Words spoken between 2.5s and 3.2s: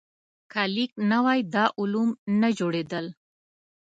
جوړېدل.